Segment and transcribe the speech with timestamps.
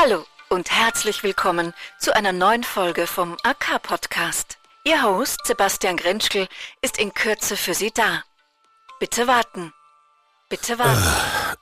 [0.00, 4.58] Hallo und herzlich willkommen zu einer neuen Folge vom AK Podcast.
[4.84, 6.46] Ihr Host Sebastian Grenschkel
[6.82, 8.22] ist in Kürze für Sie da.
[9.00, 9.72] Bitte warten.
[10.48, 11.02] Bitte warten.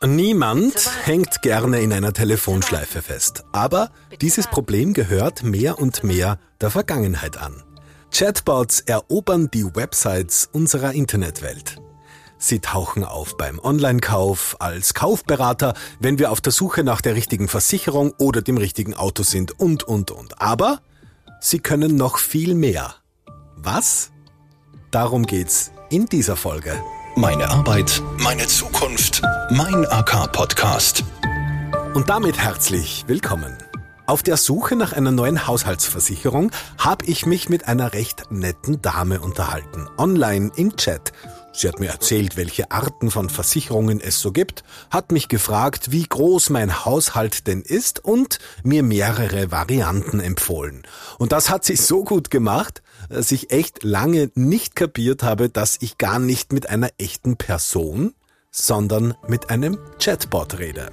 [0.03, 0.75] Äh, niemand
[1.07, 3.43] hängt gerne in einer Telefonschleife fest.
[3.53, 3.91] Aber
[4.21, 7.65] dieses Problem gehört mehr und mehr der Vergangenheit an.
[8.13, 11.77] Chatbots erobern die Websites unserer Internetwelt.
[12.39, 17.49] Sie tauchen auf beim Online-Kauf, als Kaufberater, wenn wir auf der Suche nach der richtigen
[17.49, 20.41] Versicherung oder dem richtigen Auto sind und, und, und.
[20.41, 20.81] Aber
[21.41, 22.95] sie können noch viel mehr.
[23.57, 24.11] Was?
[24.91, 26.79] Darum geht's in dieser Folge.
[27.17, 31.05] Meine Arbeit, meine Zukunft, mein AK-Podcast.
[31.95, 33.57] Und damit herzlich willkommen.
[34.07, 39.21] Auf der Suche nach einer neuen Haushaltsversicherung habe ich mich mit einer recht netten Dame
[39.21, 41.13] unterhalten, online im Chat.
[41.59, 46.03] Sie hat mir erzählt, welche Arten von Versicherungen es so gibt, hat mich gefragt, wie
[46.03, 50.83] groß mein Haushalt denn ist und mir mehrere Varianten empfohlen.
[51.19, 55.79] Und das hat sie so gut gemacht, dass ich echt lange nicht kapiert habe, dass
[55.81, 58.13] ich gar nicht mit einer echten Person,
[58.51, 60.91] sondern mit einem Chatbot rede.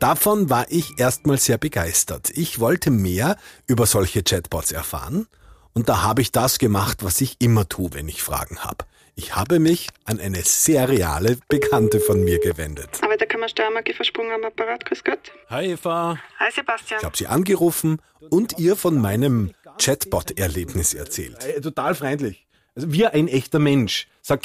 [0.00, 2.30] Davon war ich erstmal sehr begeistert.
[2.30, 3.36] Ich wollte mehr
[3.68, 5.28] über solche Chatbots erfahren
[5.72, 8.84] und da habe ich das gemacht, was ich immer tue, wenn ich Fragen habe.
[9.16, 12.88] Ich habe mich an eine sehr reale Bekannte von mir gewendet.
[13.00, 14.84] Aber da kann man Steiermark versprungen am Apparat.
[14.84, 15.32] Grüß Gott.
[15.50, 16.18] Hi Eva.
[16.40, 16.98] Hi Sebastian.
[17.00, 21.44] Ich habe sie angerufen und ihr von meinem Chatbot-Erlebnis erzählt.
[21.44, 22.46] Äh, total freundlich.
[22.74, 24.08] Also wie ein echter Mensch.
[24.20, 24.42] Sag,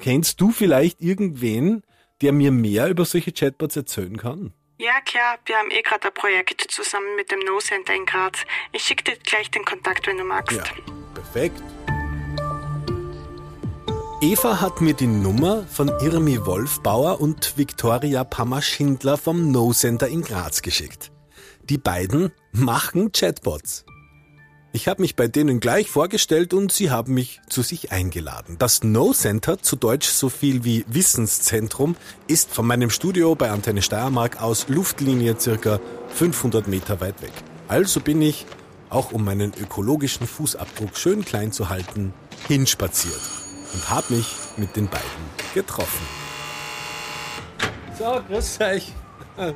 [0.00, 1.82] kennst du vielleicht irgendwen,
[2.20, 4.52] der mir mehr über solche Chatbots erzählen kann?
[4.78, 8.38] Ja, klar, wir haben eh gerade ein Projekt zusammen mit dem No Center in Graz.
[8.70, 10.56] Ich schicke dir gleich den Kontakt, wenn du magst.
[10.56, 10.64] Ja,
[11.14, 11.60] perfekt.
[14.22, 20.22] Eva hat mir die Nummer von Irmi Wolfbauer und Viktoria Pammer-Schindler vom No Center in
[20.22, 21.10] Graz geschickt.
[21.68, 23.84] Die beiden machen Chatbots.
[24.72, 28.58] Ich habe mich bei denen gleich vorgestellt und sie haben mich zu sich eingeladen.
[28.60, 31.96] Das No Center, zu Deutsch so viel wie Wissenszentrum,
[32.28, 35.80] ist von meinem Studio bei Antenne Steiermark aus Luftlinie circa
[36.14, 37.32] 500 Meter weit weg.
[37.66, 38.46] Also bin ich,
[38.88, 42.14] auch um meinen ökologischen Fußabdruck schön klein zu halten,
[42.46, 43.41] hinspaziert
[43.72, 45.06] und habe mich mit den beiden
[45.54, 46.06] getroffen.
[47.98, 48.92] So, grüß euch.
[49.36, 49.54] Da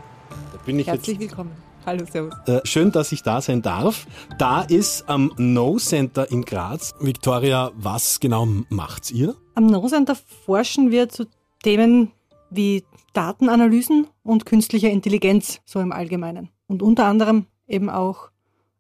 [0.65, 1.31] bin ich Herzlich jetzt.
[1.31, 1.53] willkommen.
[1.85, 2.35] Hallo, servus.
[2.47, 4.07] Äh, schön, dass ich da sein darf.
[4.39, 6.95] Da ist am No Center in Graz.
[6.99, 9.37] Victoria, was genau macht's ihr?
[9.55, 11.27] Am No Center forschen wir zu
[11.63, 12.11] Themen
[12.51, 16.51] wie Datenanalysen und künstlicher Intelligenz, so im Allgemeinen.
[16.67, 18.31] Und unter anderem eben auch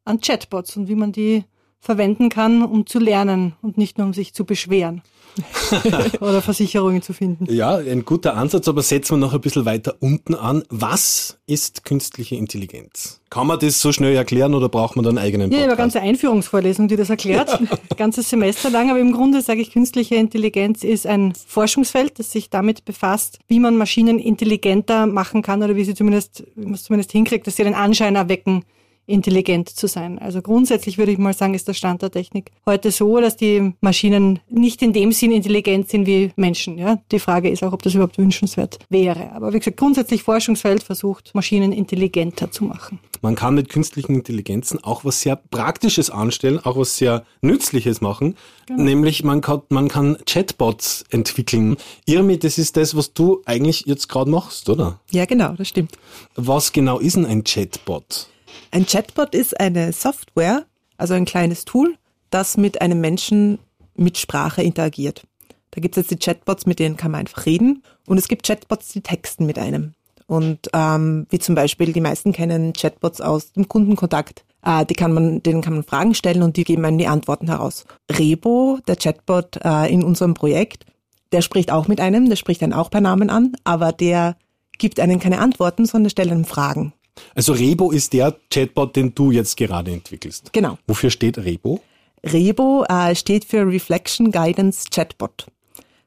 [0.05, 1.45] an Chatbots und wie man die
[1.87, 5.03] verwenden kann, um zu lernen und nicht nur um sich zu beschweren.
[6.21, 7.45] oder Versicherungen zu finden.
[7.53, 10.63] Ja, ein guter Ansatz, aber setzen wir noch ein bisschen weiter unten an.
[10.71, 13.21] Was ist künstliche Intelligenz?
[13.29, 15.61] Kann man das so schnell erklären oder braucht man dann einen eigenen Ja, Podcast?
[15.61, 19.43] ich habe eine ganze Einführungsvorlesung, die das erklärt, ein ganzes Semester lang, aber im Grunde
[19.43, 25.07] sage ich, künstliche Intelligenz ist ein Forschungsfeld, das sich damit befasst, wie man Maschinen intelligenter
[25.07, 28.17] machen kann oder wie sie zumindest, wie man es zumindest hinkriegt, dass sie den Anschein
[28.17, 28.65] erwecken,
[29.07, 30.19] intelligent zu sein.
[30.19, 33.75] Also grundsätzlich würde ich mal sagen, ist der Stand der Technik heute so, dass die
[33.81, 36.79] Maschinen nicht in dem Sinn intelligent sind wie Menschen.
[36.79, 36.99] Ja?
[37.13, 39.33] Die Frage ist auch, ob das überhaupt wünschenswert wäre.
[39.33, 42.99] Aber wie gesagt, grundsätzlich Forschungsfeld versucht, Maschinen intelligenter zu machen.
[43.23, 48.37] Man kann mit künstlichen Intelligenzen auch was sehr Praktisches anstellen, auch was sehr Nützliches machen.
[48.67, 48.83] Genau.
[48.83, 51.77] Nämlich man kann, man kann Chatbots entwickeln.
[52.05, 55.01] Irmi, das ist das, was du eigentlich jetzt gerade machst, oder?
[55.11, 55.93] Ja, genau, das stimmt.
[56.35, 58.29] Was genau ist denn ein Chatbot?
[58.71, 60.65] Ein Chatbot ist eine Software,
[60.97, 61.97] also ein kleines Tool,
[62.31, 63.59] das mit einem Menschen
[63.95, 65.27] mit Sprache interagiert.
[65.71, 67.83] Da gibt es jetzt die Chatbots, mit denen kann man einfach reden.
[68.07, 69.93] Und es gibt Chatbots, die texten mit einem.
[70.27, 74.45] Und ähm, wie zum Beispiel, die meisten kennen Chatbots aus dem Kundenkontakt.
[74.65, 77.47] Äh, die kann man, denen kann man Fragen stellen und die geben einem die Antworten
[77.47, 77.85] heraus.
[78.11, 80.85] Rebo, der Chatbot äh, in unserem Projekt,
[81.33, 84.37] der spricht auch mit einem, der spricht einen auch per Namen an, aber der
[84.79, 86.93] gibt einen keine Antworten, sondern stellt einem Fragen.
[87.35, 90.53] Also Rebo ist der Chatbot, den du jetzt gerade entwickelst.
[90.53, 90.79] Genau.
[90.87, 91.81] Wofür steht Rebo?
[92.25, 95.47] Rebo äh, steht für Reflection Guidance Chatbot,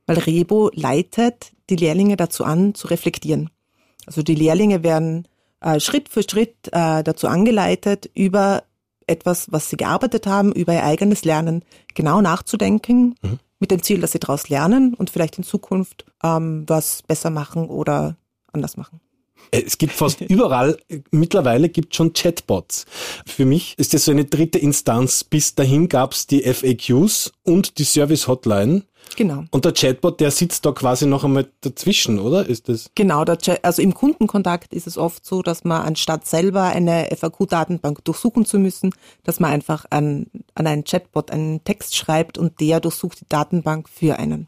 [0.05, 3.49] weil Rebo leitet die Lehrlinge dazu an, zu reflektieren.
[4.05, 5.27] Also die Lehrlinge werden
[5.61, 8.63] äh, Schritt für Schritt äh, dazu angeleitet, über
[9.07, 11.63] etwas, was sie gearbeitet haben, über ihr eigenes Lernen
[11.95, 13.39] genau nachzudenken, Mhm.
[13.59, 17.67] mit dem Ziel, dass sie daraus lernen und vielleicht in Zukunft ähm, was besser machen
[17.69, 18.17] oder
[18.53, 18.99] anders machen.
[19.51, 20.77] Äh, es gibt fast überall,
[21.11, 22.85] mittlerweile gibt schon Chatbots.
[23.25, 25.23] Für mich ist das so eine dritte Instanz.
[25.23, 28.83] Bis dahin gab es die FAQs und die Service Hotline.
[29.15, 29.43] Genau.
[29.51, 32.45] Und der Chatbot, der sitzt da quasi noch einmal dazwischen, oder?
[32.45, 32.91] Ist das?
[32.95, 33.23] Genau,
[33.63, 38.59] also im Kundenkontakt ist es oft so, dass man anstatt selber eine FAQ-Datenbank durchsuchen zu
[38.59, 38.93] müssen,
[39.23, 43.89] dass man einfach an, an einen Chatbot einen Text schreibt und der durchsucht die Datenbank
[43.89, 44.47] für einen.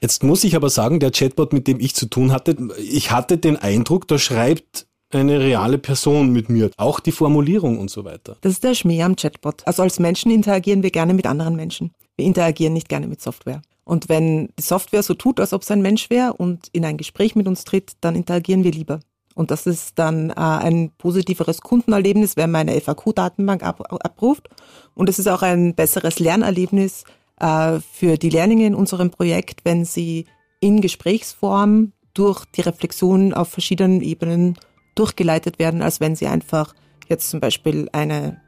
[0.00, 3.38] Jetzt muss ich aber sagen, der Chatbot, mit dem ich zu tun hatte, ich hatte
[3.38, 6.70] den Eindruck, da schreibt eine reale Person mit mir.
[6.76, 8.36] Auch die Formulierung und so weiter.
[8.42, 9.66] Das ist der Schmäh am Chatbot.
[9.66, 11.92] Also als Menschen interagieren wir gerne mit anderen Menschen.
[12.16, 13.62] Wir interagieren nicht gerne mit Software.
[13.84, 16.98] Und wenn die Software so tut, als ob es ein Mensch wäre und in ein
[16.98, 19.00] Gespräch mit uns tritt, dann interagieren wir lieber.
[19.34, 24.48] Und das ist dann äh, ein positiveres Kundenerlebnis, wenn man eine FAQ-Datenbank ab, abruft.
[24.94, 27.04] Und es ist auch ein besseres Lernerlebnis
[27.40, 30.26] äh, für die Lehrlinge in unserem Projekt, wenn sie
[30.60, 34.58] in Gesprächsform durch die Reflexion auf verschiedenen Ebenen
[34.94, 36.74] durchgeleitet werden, als wenn sie einfach
[37.08, 38.40] jetzt zum Beispiel eine,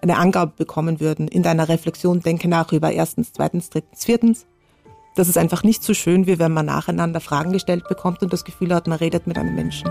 [0.00, 1.28] eine Angabe bekommen würden.
[1.28, 4.46] In deiner Reflexion denke nach über erstens, zweitens, drittens, viertens.
[5.14, 8.44] Das ist einfach nicht so schön, wie wenn man nacheinander Fragen gestellt bekommt und das
[8.44, 9.90] Gefühl hat, man redet mit einem Menschen.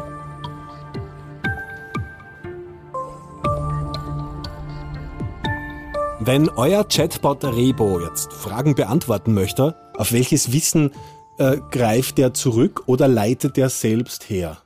[6.27, 10.91] Wenn euer Chatbot Rebo jetzt Fragen beantworten möchte, auf welches Wissen
[11.37, 14.57] äh, greift der zurück oder leitet der selbst her?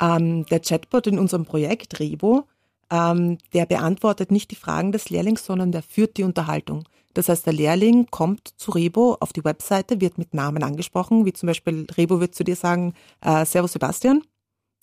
[0.00, 2.48] Ähm, der Chatbot in unserem Projekt Rebo,
[2.90, 6.82] ähm, der beantwortet nicht die Fragen des Lehrlings, sondern der führt die Unterhaltung.
[7.12, 11.32] Das heißt, der Lehrling kommt zu Rebo auf die Webseite, wird mit Namen angesprochen, wie
[11.32, 14.22] zum Beispiel Rebo wird zu dir sagen, äh, Servus Sebastian,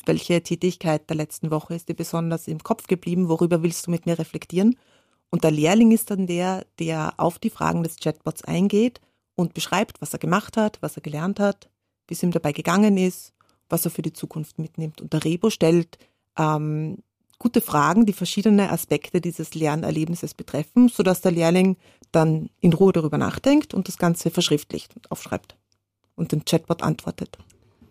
[0.06, 4.06] welche Tätigkeit der letzten Woche ist dir besonders im Kopf geblieben, worüber willst du mit
[4.06, 4.78] mir reflektieren?
[5.32, 9.02] Und der Lehrling ist dann der, der auf die Fragen des Chatbots eingeht
[9.36, 11.70] und beschreibt, was er gemacht hat, was er gelernt hat,
[12.08, 13.34] wie es ihm dabei gegangen ist,
[13.70, 15.02] was er für die Zukunft mitnimmt.
[15.02, 15.98] Und der Rebo stellt
[16.38, 16.98] ähm,
[17.40, 21.78] gute Fragen, die verschiedene Aspekte dieses Lernerlebnisses betreffen, sodass der Lehrling
[22.12, 25.56] dann in Ruhe darüber nachdenkt und das Ganze verschriftlicht und aufschreibt
[26.16, 27.38] und dem Chatbot antwortet.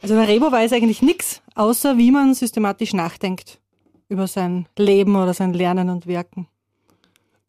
[0.02, 3.60] Also der Rebo weiß eigentlich nichts, außer wie man systematisch nachdenkt
[4.08, 6.46] über sein Leben oder sein Lernen und Wirken.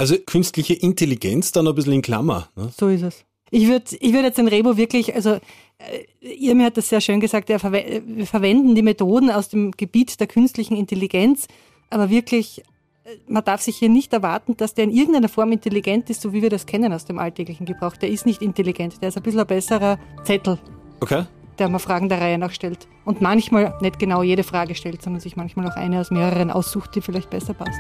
[0.02, 2.50] Also künstliche Intelligenz dann ein bisschen in Klammer.
[2.56, 2.72] Ne?
[2.76, 3.24] So ist es.
[3.52, 7.02] Ich würde ich würd jetzt den Rebo wirklich, also äh, ihr mir hat das sehr
[7.02, 11.48] schön gesagt, wir verwenden die Methoden aus dem Gebiet der künstlichen Intelligenz,
[11.92, 12.64] aber wirklich,
[13.04, 16.34] äh, man darf sich hier nicht erwarten, dass der in irgendeiner Form intelligent ist, so
[16.34, 17.96] wie wir das kennen aus dem alltäglichen Gebrauch.
[17.96, 20.58] Der ist nicht intelligent, der ist ein bisschen ein besserer Zettel.
[21.00, 21.26] Okay.
[21.60, 22.88] Der man Fragen der Reihe nach stellt.
[23.06, 26.96] Und manchmal nicht genau jede Frage stellt, sondern sich manchmal auch eine aus mehreren aussucht,
[26.96, 27.80] die vielleicht besser passt.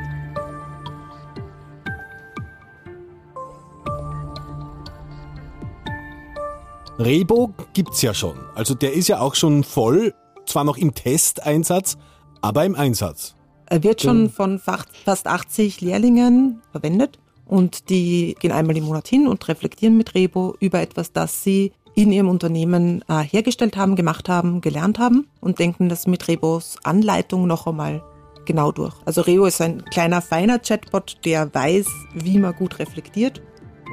[7.03, 8.37] Rebo gibt's ja schon.
[8.53, 10.13] Also der ist ja auch schon voll,
[10.45, 11.97] zwar noch im Testeinsatz,
[12.41, 13.35] aber im Einsatz.
[13.65, 19.27] Er wird schon von fast 80 Lehrlingen verwendet und die gehen einmal im Monat hin
[19.27, 24.29] und reflektieren mit Rebo über etwas, das sie in ihrem Unternehmen äh, hergestellt haben, gemacht
[24.29, 28.03] haben, gelernt haben und denken das mit Rebos Anleitung noch einmal
[28.45, 28.93] genau durch.
[29.05, 33.41] Also Rebo ist ein kleiner, feiner Chatbot, der weiß, wie man gut reflektiert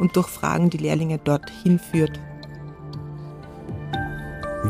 [0.00, 2.20] und durch Fragen die Lehrlinge dorthin führt.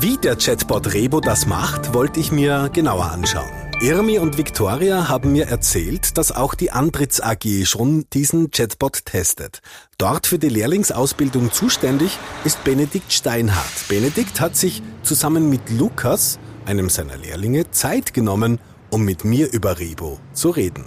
[0.00, 3.50] Wie der Chatbot Rebo das macht, wollte ich mir genauer anschauen.
[3.80, 9.60] Irmi und Victoria haben mir erzählt, dass auch die Antritts AG schon diesen Chatbot testet.
[9.98, 13.88] Dort für die Lehrlingsausbildung zuständig ist Benedikt Steinhardt.
[13.88, 19.80] Benedikt hat sich zusammen mit Lukas, einem seiner Lehrlinge, Zeit genommen, um mit mir über
[19.80, 20.84] Rebo zu reden.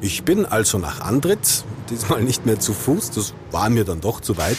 [0.00, 4.20] Ich bin also nach Antritt, diesmal nicht mehr zu Fuß, das war mir dann doch
[4.20, 4.58] zu weit,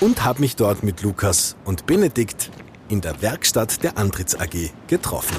[0.00, 2.50] und habe mich dort mit Lukas und Benedikt
[2.88, 5.36] in der Werkstatt der Antritts AG getroffen.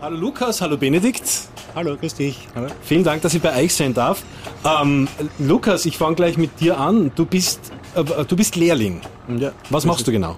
[0.00, 1.48] Hallo Lukas, hallo Benedikt.
[1.74, 2.48] Hallo, grüß dich.
[2.54, 2.68] Hallo.
[2.82, 4.22] Vielen Dank, dass ich bei euch sein darf.
[4.64, 7.10] Ähm, Lukas, ich fange gleich mit dir an.
[7.14, 9.00] Du bist, äh, du bist Lehrling.
[9.38, 10.36] Ja, Was machst du genau?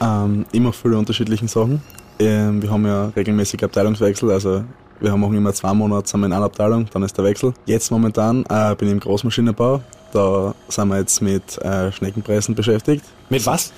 [0.00, 1.82] Ähm, ich mache viele unterschiedliche Sachen.
[2.18, 4.64] Ähm, wir haben ja regelmäßig Abteilungswechsel, also
[5.00, 7.54] wir haben auch immer zwei Monate wir in einer Abteilung, dann ist der Wechsel.
[7.64, 9.80] Jetzt momentan äh, bin ich im Großmaschinenbau.
[10.12, 13.04] Da sind wir jetzt mit äh, Schneckenpressen beschäftigt.
[13.30, 13.72] Mit was?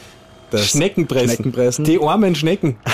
[0.52, 1.28] Das Schneckenpressen.
[1.28, 1.84] Schneckenpressen.
[1.84, 2.76] Die armen Schnecken.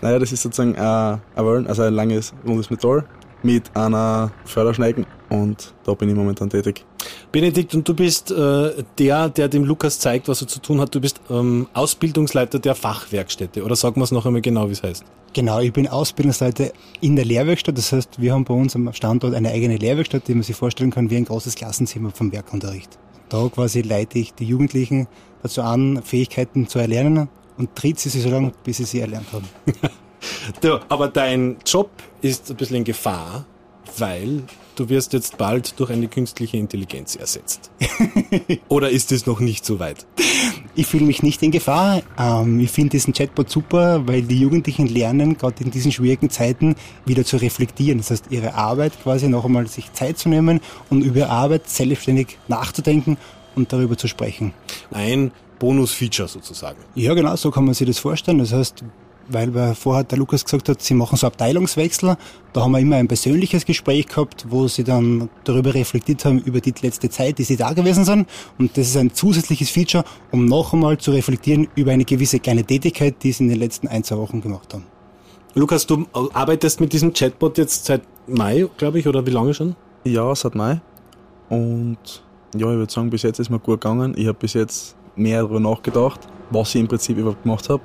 [0.00, 3.04] Naja, das ist sozusagen äh, ein Wellen, also ein langes, rundes Metall
[3.42, 6.84] mit einer Förderschnecken und da bin ich momentan tätig.
[7.32, 10.94] Benedikt, und du bist äh, der, der dem Lukas zeigt, was er zu tun hat.
[10.94, 13.64] Du bist ähm, Ausbildungsleiter der Fachwerkstätte.
[13.64, 15.04] Oder sagen wir es noch einmal genau, wie es heißt.
[15.32, 17.76] Genau, ich bin Ausbildungsleiter in der Lehrwerkstatt.
[17.76, 20.90] Das heißt, wir haben bei uns am Standort eine eigene Lehrwerkstatt, die man sich vorstellen
[20.90, 22.98] kann wie ein großes Klassenzimmer vom Werkunterricht.
[23.28, 25.08] Da quasi leite ich die Jugendlichen
[25.42, 29.48] dazu an, Fähigkeiten zu erlernen und tritt sie so lange, bis sie sie erlernt haben.
[30.60, 31.90] Du, aber dein Job
[32.20, 33.44] ist ein bisschen in Gefahr,
[33.98, 34.42] weil
[34.74, 37.70] du wirst jetzt bald durch eine künstliche Intelligenz ersetzt.
[38.68, 40.06] Oder ist es noch nicht so weit?
[40.78, 42.02] Ich fühle mich nicht in Gefahr.
[42.18, 46.74] Ähm, ich finde diesen Chatbot super, weil die Jugendlichen lernen, gerade in diesen schwierigen Zeiten
[47.06, 47.98] wieder zu reflektieren.
[47.98, 52.36] Das heißt, ihre Arbeit quasi noch einmal sich Zeit zu nehmen und über Arbeit selbstständig
[52.46, 53.16] nachzudenken
[53.54, 54.52] und darüber zu sprechen.
[54.90, 56.78] Ein Bonus-Feature sozusagen.
[56.94, 58.38] Ja, genau, so kann man sich das vorstellen.
[58.38, 58.84] Das heißt,
[59.28, 62.16] weil wir vorher der Lukas gesagt hat, sie machen so Abteilungswechsel.
[62.52, 66.60] Da haben wir immer ein persönliches Gespräch gehabt, wo sie dann darüber reflektiert haben, über
[66.60, 68.28] die letzte Zeit, die sie da gewesen sind.
[68.58, 72.64] Und das ist ein zusätzliches Feature, um noch einmal zu reflektieren über eine gewisse kleine
[72.64, 74.84] Tätigkeit, die sie in den letzten ein, zwei Wochen gemacht haben.
[75.54, 79.74] Lukas, du arbeitest mit diesem Chatbot jetzt seit Mai, glaube ich, oder wie lange schon?
[80.04, 80.80] Ja, seit Mai.
[81.48, 82.22] Und
[82.54, 84.14] ja, ich würde sagen, bis jetzt ist mir gut gegangen.
[84.16, 87.82] Ich habe bis jetzt mehr darüber nachgedacht, was ich im Prinzip überhaupt gemacht habe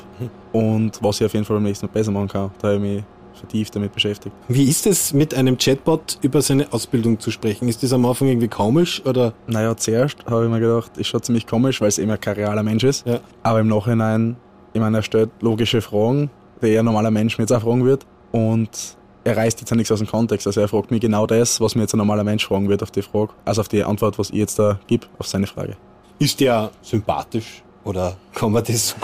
[0.52, 2.52] und was ich auf jeden Fall beim nächsten Mal besser machen kann.
[2.62, 3.04] Da habe ich mich
[3.34, 4.36] vertieft damit beschäftigt.
[4.48, 7.68] Wie ist es, mit einem Chatbot über seine Ausbildung zu sprechen?
[7.68, 9.34] Ist das am Anfang irgendwie komisch oder?
[9.48, 12.64] Naja, zuerst habe ich mir gedacht, ist schon ziemlich komisch, weil es eben kein realer
[12.64, 13.06] Mensch ist.
[13.06, 13.20] Ja.
[13.44, 14.38] Aber im Nachhinein,
[14.74, 16.30] ich meine, er stellt logische Fragen,
[16.62, 18.06] die ein normaler Mensch mir jetzt auch fragen wird.
[18.32, 20.48] Und er reißt jetzt ja nichts aus dem Kontext.
[20.48, 22.92] Also er fragt mich genau das, was mir jetzt ein normaler Mensch fragen wird auf
[22.92, 23.34] die Frage.
[23.46, 25.78] Also auf die Antwort, was ich jetzt da gebe, auf seine Frage.
[26.20, 28.96] Ist der sympathisch oder kann man das so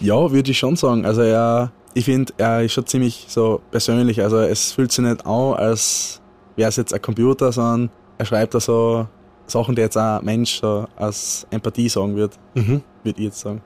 [0.00, 1.04] Ja, würde ich schon sagen.
[1.04, 4.20] Also er, ich finde, er ist schon ziemlich so persönlich.
[4.22, 6.20] Also es fühlt sich nicht an, als
[6.56, 9.06] wäre es jetzt ein Computer, sondern er schreibt da so
[9.46, 12.82] Sachen, die jetzt auch ein Mensch so als Empathie sagen wird, Mhm.
[13.02, 13.60] würde ich jetzt sagen.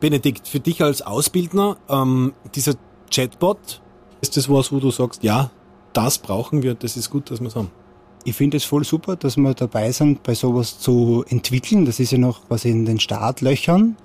[0.00, 2.74] Benedikt, für dich als Ausbildner, ähm, dieser
[3.14, 3.80] Chatbot,
[4.20, 5.50] ist das was, wo du sagst, ja,
[5.92, 7.70] das brauchen wir, das ist gut, dass wir es haben.
[8.24, 11.84] Ich finde es voll super, dass wir dabei sind, bei sowas zu entwickeln.
[11.84, 13.96] Das ist ja noch quasi in den Startlöchern.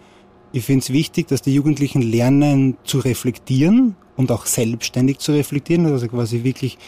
[0.51, 5.85] Ich finde es wichtig, dass die Jugendlichen lernen zu reflektieren und auch selbstständig zu reflektieren,
[5.85, 6.79] also quasi wirklich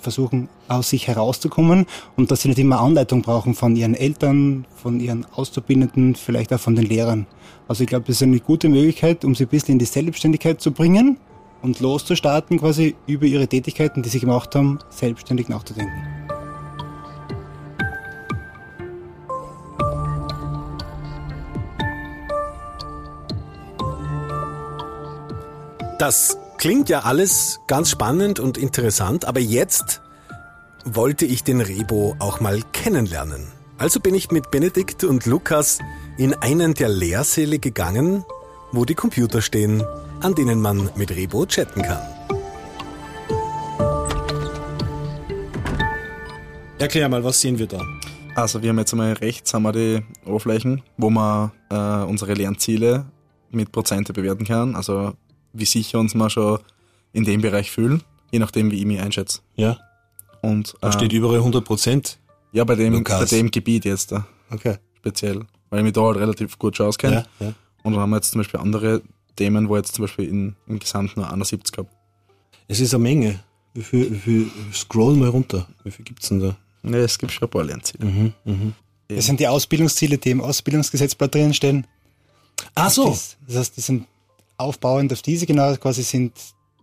[0.00, 5.00] versuchen, aus sich herauszukommen und dass sie nicht immer Anleitung brauchen von ihren Eltern, von
[5.00, 7.26] ihren Auszubildenden, vielleicht auch von den Lehrern.
[7.68, 10.60] Also ich glaube, das ist eine gute Möglichkeit, um sie ein bisschen in die Selbstständigkeit
[10.60, 11.18] zu bringen
[11.62, 16.23] und loszustarten, quasi über ihre Tätigkeiten, die sie gemacht haben, selbstständig nachzudenken.
[26.06, 30.02] Das klingt ja alles ganz spannend und interessant, aber jetzt
[30.84, 33.46] wollte ich den Rebo auch mal kennenlernen.
[33.78, 35.78] Also bin ich mit Benedikt und Lukas
[36.18, 38.22] in einen der Lehrsäle gegangen,
[38.70, 39.82] wo die Computer stehen,
[40.20, 42.02] an denen man mit Rebo chatten kann.
[46.78, 47.80] Erklär mal, was sehen wir da?
[48.34, 53.06] Also wir haben jetzt einmal rechts haben wir die Oberflächen, wo man äh, unsere Lernziele
[53.50, 54.76] mit Prozente bewerten kann.
[54.76, 55.14] Also
[55.54, 56.58] wie sicher uns mal schon
[57.12, 59.40] in dem Bereich fühlen, je nachdem wie ich mich einschätze.
[59.56, 59.78] Ja,
[60.42, 62.18] Und da äh, steht überall 100 Prozent.
[62.52, 63.20] ja bei dem, Lukas.
[63.30, 64.76] bei dem Gebiet jetzt da Okay.
[64.98, 67.26] speziell, weil ich mich da halt relativ gut schon auskenne.
[67.40, 67.54] Ja, ja.
[67.82, 69.02] Und dann haben wir jetzt zum Beispiel andere
[69.36, 71.88] Themen, wo ich jetzt zum Beispiel in, im Gesamt nur 71 habe.
[72.68, 73.40] Es ist eine Menge.
[73.74, 75.66] Wie viel, wie viel, scroll mal runter.
[75.82, 76.56] Wie viel gibt's denn da?
[76.82, 78.04] Ne, es gibt schon ein paar Lernziele.
[78.04, 78.72] Mhm, mhm.
[79.08, 81.86] Das sind die Ausbildungsziele, die im Ausbildungsgesetzblatt drinnen stehen.
[82.74, 83.08] Ach so.
[83.10, 84.06] Das, das heißt, die sind
[84.56, 86.32] aufbauend auf diese genau quasi sind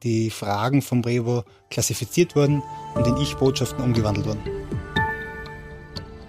[0.04, 2.64] die Fragen vom Brevo klassifiziert worden
[2.96, 4.40] und in Ich-Botschaften umgewandelt worden.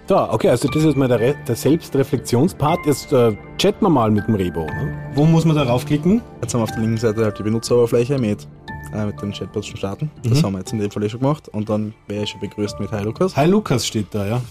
[0.05, 2.85] Da, okay, also das ist mal der, der Selbstreflexionspart.
[2.85, 4.65] Jetzt äh, chatten wir mal mit dem Rebo.
[4.65, 5.11] Ne?
[5.15, 6.21] Wo muss man da raufklicken?
[6.41, 8.45] Jetzt haben wir auf der linken Seite halt die Benutzeroberfläche mit,
[8.93, 10.11] äh, mit den Chatbots schon starten.
[10.23, 10.45] Das Mhm.
[10.45, 11.47] haben wir jetzt in dem Fall eh schon gemacht.
[11.49, 13.35] Und dann wäre ich schon begrüßt mit Hi Lukas.
[13.37, 14.41] Hi Lukas steht da, ja.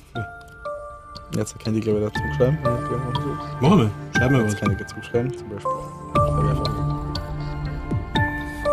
[1.37, 2.59] Jetzt kann ich glaube ich da zuschreiben.
[2.63, 3.69] Wir.
[3.69, 3.91] Machen wir.
[4.17, 4.53] Schreib mal was.
[4.53, 6.82] Jetzt kann ich gleich zuschreiben, zum Beispiel.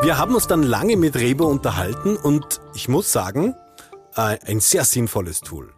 [0.01, 3.53] Wir haben uns dann lange mit Rebo unterhalten und ich muss sagen,
[4.15, 5.73] äh, ein sehr sinnvolles Tool.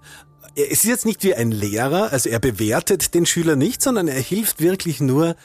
[0.55, 4.21] Es ist jetzt nicht wie ein Lehrer, also er bewertet den Schüler nicht, sondern er
[4.21, 5.35] hilft wirklich nur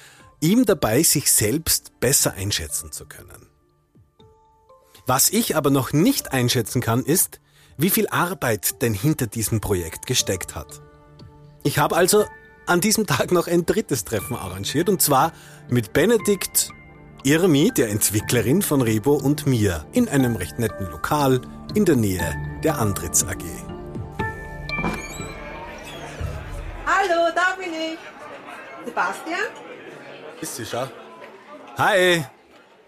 [0.41, 3.49] ihm dabei, sich selbst besser einschätzen zu können.
[5.07, 7.41] Was ich aber noch nicht einschätzen kann, ist,
[7.79, 10.83] wie viel Arbeit denn hinter diesem Projekt gesteckt hat.
[11.63, 12.27] Ich habe also
[12.67, 15.33] an diesem Tag noch ein drittes Treffen arrangiert und zwar
[15.71, 16.73] mit Benedikt,
[17.27, 21.41] Irmi, der Entwicklerin von Rebo und mir in einem recht netten Lokal
[21.75, 23.43] in der Nähe der Antritts AG.
[26.87, 27.99] Hallo, da bin ich.
[28.85, 29.41] Sebastian?
[30.41, 30.89] Ist sie schon?
[31.77, 32.25] Hi.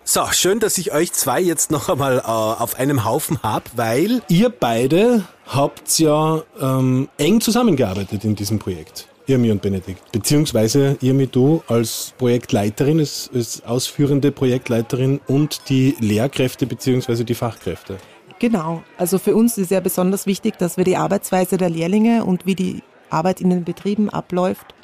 [0.05, 4.23] So, schön, dass ich euch zwei jetzt noch einmal äh, auf einem Haufen hab, weil
[4.29, 9.09] Ihr beide habt ja ähm, eng zusammengearbeitet in diesem Projekt.
[9.29, 10.11] Irmi und Benedikt.
[10.13, 17.99] Beziehungsweise Irmi, du als Projektleiterin, als, als ausführende Projektleiterin und die Lehrkräfte beziehungsweise die Fachkräfte.
[18.39, 18.83] Genau.
[18.97, 22.55] Also für uns ist ja besonders wichtig, dass wir die Arbeitsweise der Lehrlinge und wie
[22.55, 24.75] die Arbeit in den Betrieben abläuft,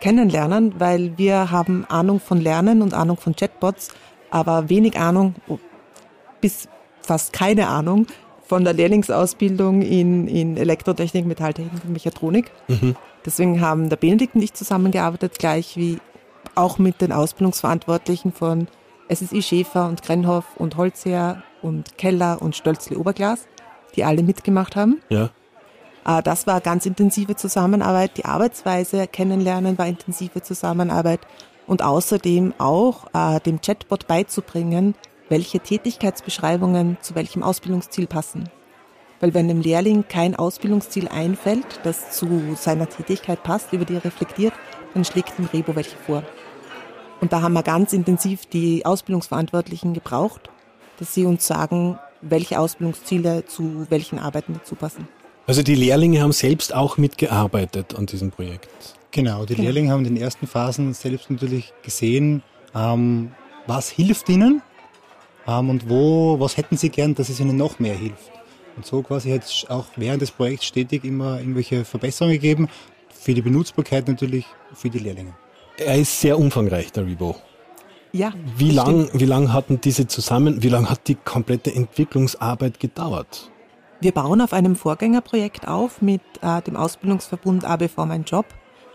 [0.00, 3.90] kennenlernen, weil wir haben Ahnung von Lernen und Ahnung von Chatbots,
[4.30, 5.34] aber wenig Ahnung,
[6.40, 6.68] bis
[7.02, 8.06] fast keine Ahnung
[8.46, 12.50] von der Lehrlingsausbildung in, in Elektrotechnik, Metalltechnik und Mechatronik.
[12.68, 12.96] Mhm.
[13.24, 15.98] Deswegen haben der Benedikt und ich zusammengearbeitet, gleich wie
[16.54, 18.68] auch mit den Ausbildungsverantwortlichen von
[19.08, 23.46] SSI Schäfer und Grenhoff und Holzherr und Keller und Stölzli Oberglas,
[23.94, 25.00] die alle mitgemacht haben.
[25.08, 25.30] Ja.
[26.06, 28.16] Äh, das war ganz intensive Zusammenarbeit.
[28.16, 31.20] Die Arbeitsweise kennenlernen war intensive Zusammenarbeit
[31.66, 34.94] und außerdem auch äh, dem Chatbot beizubringen,
[35.28, 38.48] welche Tätigkeitsbeschreibungen zu welchem Ausbildungsziel passen.
[39.22, 44.04] Weil wenn dem Lehrling kein Ausbildungsziel einfällt, das zu seiner Tätigkeit passt, über die er
[44.04, 44.52] reflektiert,
[44.94, 46.24] dann schlägt dem Rebo welche vor.
[47.20, 50.50] Und da haben wir ganz intensiv die Ausbildungsverantwortlichen gebraucht,
[50.98, 55.06] dass sie uns sagen, welche Ausbildungsziele zu welchen Arbeiten dazu passen.
[55.46, 58.68] Also die Lehrlinge haben selbst auch mitgearbeitet an diesem Projekt.
[59.12, 59.66] Genau, die genau.
[59.66, 62.42] Lehrlinge haben in den ersten Phasen selbst natürlich gesehen,
[62.74, 63.30] ähm,
[63.68, 64.62] was hilft ihnen
[65.46, 68.41] ähm, und wo, was hätten sie gern, dass es ihnen noch mehr hilft.
[68.76, 72.68] Und so quasi hat es auch während des Projekts stetig immer irgendwelche Verbesserungen gegeben,
[73.10, 75.34] für die Benutzbarkeit natürlich, für die Lehrlinge.
[75.76, 77.36] Er ist sehr umfangreich, der Rebo.
[78.12, 78.32] Ja.
[78.56, 83.50] Wie lang, wie lang hatten diese zusammen, wie lang hat die komplette Entwicklungsarbeit gedauert?
[84.00, 88.46] Wir bauen auf einem Vorgängerprojekt auf mit äh, dem Ausbildungsverbund ABV Mein Job.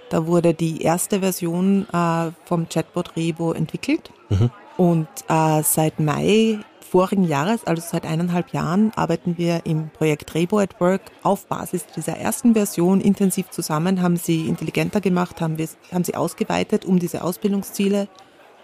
[0.10, 4.12] Da wurde die erste Version äh, vom Chatbot Rebo entwickelt.
[4.30, 4.52] Mhm.
[4.76, 10.60] Und äh, seit Mai vorigen Jahres, also seit eineinhalb Jahren, arbeiten wir im Projekt Rebo
[10.60, 15.68] at Work auf Basis dieser ersten Version intensiv zusammen, haben sie intelligenter gemacht, haben, wir,
[15.92, 18.08] haben sie ausgeweitet um diese Ausbildungsziele.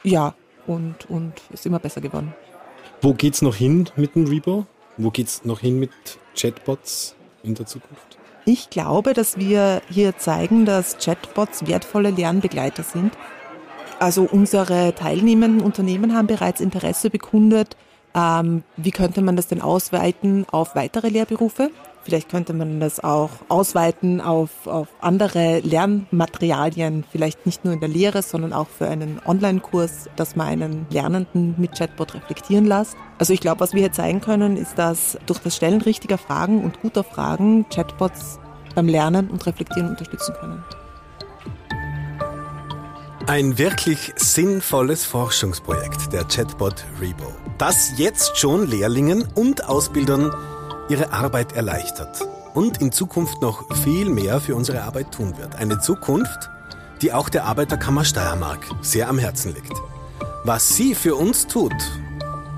[0.03, 2.33] Ja, und, und ist immer besser geworden.
[3.01, 4.65] Wo geht's noch hin mit dem Rebo?
[4.97, 5.91] Wo geht's noch hin mit
[6.35, 8.17] Chatbots in der Zukunft?
[8.45, 13.11] Ich glaube, dass wir hier zeigen, dass Chatbots wertvolle Lernbegleiter sind
[14.03, 17.77] also unsere teilnehmenden Unternehmen haben bereits Interesse bekundet.
[18.15, 21.71] Ähm, wie könnte man das denn ausweiten auf weitere Lehrberufe?
[22.03, 27.87] Vielleicht könnte man das auch ausweiten auf, auf andere Lernmaterialien, vielleicht nicht nur in der
[27.87, 32.97] Lehre, sondern auch für einen Online-Kurs, dass man einen Lernenden mit Chatbot reflektieren lässt.
[33.19, 36.63] Also ich glaube, was wir hier zeigen können, ist, dass durch das Stellen richtiger Fragen
[36.63, 38.37] und guter Fragen Chatbots
[38.75, 40.63] beim Lernen und Reflektieren unterstützen können.
[43.27, 50.31] Ein wirklich sinnvolles Forschungsprojekt, der Chatbot Rebo, das jetzt schon Lehrlingen und Ausbildern
[50.89, 55.55] ihre Arbeit erleichtert und in Zukunft noch viel mehr für unsere Arbeit tun wird.
[55.55, 56.49] Eine Zukunft,
[57.01, 59.73] die auch der Arbeiterkammer Steiermark sehr am Herzen liegt.
[60.43, 61.73] Was sie für uns tut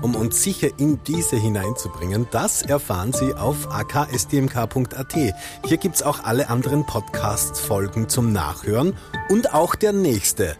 [0.02, 5.14] um uns sicher in diese hineinzubringen, das erfahren Sie auf akstmk.at.
[5.14, 8.94] Hier gibt's auch alle anderen Podcast-Folgen zum Nachhören
[9.28, 10.56] und auch der nächste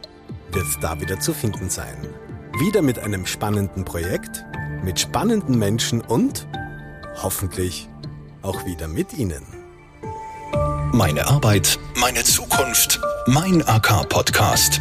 [0.51, 1.97] wird da wieder zu finden sein.
[2.59, 4.47] Wieder mit einem spannenden Projekt,
[4.83, 6.47] mit spannenden Menschen und
[7.23, 7.87] hoffentlich
[8.41, 9.43] auch wieder mit Ihnen.
[10.91, 14.81] Meine Arbeit, meine Zukunft, mein AK-Podcast.